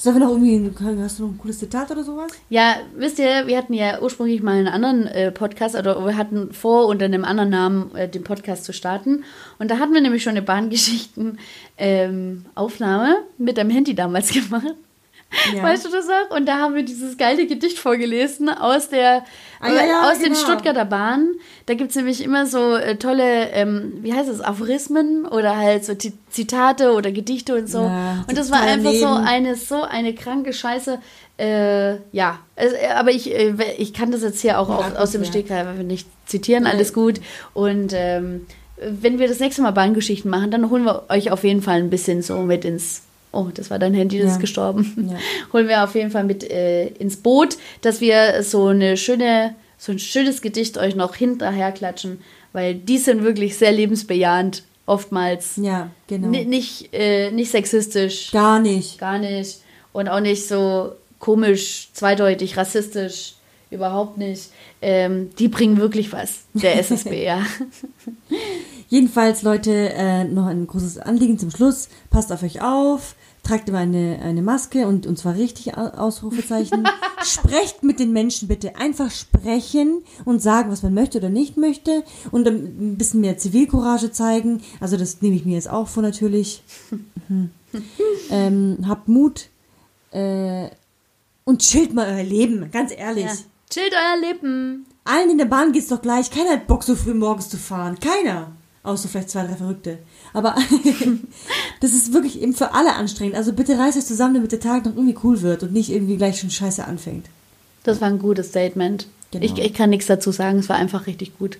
[0.00, 2.32] Sollen wir noch irgendwie, hast du noch ein cooles Zitat oder sowas?
[2.48, 6.54] Ja, wisst ihr, wir hatten ja ursprünglich mal einen anderen äh, Podcast, oder wir hatten
[6.54, 9.24] vor, unter einem anderen Namen äh, den Podcast zu starten.
[9.58, 14.74] Und da hatten wir nämlich schon eine Bahngeschichten-Aufnahme mit dem Handy damals gemacht.
[15.54, 15.62] Ja.
[15.62, 16.36] Weißt du das auch?
[16.36, 19.24] Und da haben wir dieses geile Gedicht vorgelesen aus der
[19.60, 20.38] Ah, ja, ja, aus den genau.
[20.38, 21.34] Stuttgarter Bahnen.
[21.66, 25.84] Da gibt es nämlich immer so äh, tolle, ähm, wie heißt es, Aphorismen oder halt
[25.84, 27.80] so Ti- Zitate oder Gedichte und so.
[27.80, 30.98] Und das war einfach so eine, so eine kranke Scheiße.
[31.38, 35.12] Äh, ja, also, äh, aber ich, äh, ich kann das jetzt hier auch, auch aus
[35.12, 35.24] dem.
[35.24, 37.20] Stegreif nicht zitieren, alles gut.
[37.54, 38.46] Und ähm,
[38.78, 41.90] wenn wir das nächste Mal Bahngeschichten machen, dann holen wir euch auf jeden Fall ein
[41.90, 43.02] bisschen so mit ins.
[43.32, 44.32] Oh, das war dein Handy, das Ja.
[44.34, 45.08] ist gestorben.
[45.10, 45.18] Ja.
[45.52, 49.92] Holen wir auf jeden Fall mit äh, ins Boot, dass wir so eine schöne, so
[49.92, 52.20] ein schönes Gedicht euch noch hinterher klatschen,
[52.52, 55.56] weil die sind wirklich sehr lebensbejahend, oftmals.
[55.56, 56.28] Ja, genau.
[56.28, 58.98] Ni- nicht, äh, nicht sexistisch, Gar nicht.
[58.98, 59.58] gar nicht.
[59.92, 63.34] Und auch nicht so komisch, zweideutig, rassistisch,
[63.70, 64.50] überhaupt nicht.
[64.82, 67.44] Ähm, die bringen wirklich was, der SSB, ja.
[68.88, 71.88] Jedenfalls, Leute, äh, noch ein großes Anliegen zum Schluss.
[72.10, 73.14] Passt auf euch auf.
[73.42, 76.86] Tragt immer eine, eine Maske und, und zwar richtig Au- Ausrufezeichen.
[77.24, 78.76] Sprecht mit den Menschen bitte.
[78.76, 82.04] Einfach sprechen und sagen, was man möchte oder nicht möchte.
[82.30, 84.62] Und ein bisschen mehr Zivilcourage zeigen.
[84.80, 86.62] Also das nehme ich mir jetzt auch vor natürlich.
[87.28, 87.50] Mhm.
[88.30, 89.48] ähm, habt Mut.
[90.12, 90.68] Äh,
[91.44, 92.70] und chillt mal euer Leben.
[92.70, 93.24] Ganz ehrlich.
[93.24, 93.32] ja.
[93.70, 94.86] Chillt euer Leben.
[95.04, 96.30] Allen in der Bahn geht's doch gleich.
[96.30, 97.98] Keiner hat Bock, so früh morgens zu fahren.
[98.00, 98.52] Keiner.
[98.82, 99.98] Außer vielleicht zwei, drei Verrückte.
[100.32, 100.56] Aber
[101.80, 103.36] das ist wirklich eben für alle anstrengend.
[103.36, 106.16] Also bitte reißt euch zusammen, damit der Tag noch irgendwie cool wird und nicht irgendwie
[106.16, 107.26] gleich schon scheiße anfängt.
[107.82, 109.06] Das war ein gutes Statement.
[109.32, 109.44] Genau.
[109.44, 111.58] Ich, ich kann nichts dazu sagen, es war einfach richtig gut.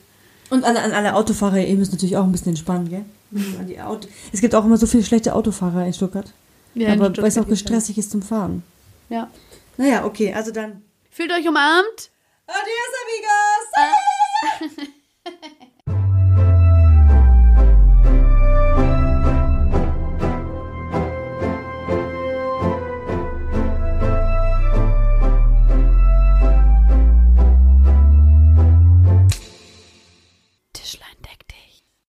[0.48, 3.04] Und an, an alle Autofahrer, ihr müsst natürlich auch ein bisschen entspannen, gell?
[3.30, 6.32] Die Auto es gibt auch immer so viele schlechte Autofahrer in Stuttgart.
[6.74, 8.64] Ja, in aber weil es auch gibt's stressig ist zum Fahren.
[9.08, 9.30] Ja.
[9.76, 10.82] Naja, okay, also dann.
[11.10, 12.10] Fühlt euch umarmt.
[12.48, 12.92] Adios,
[14.66, 14.88] amigos!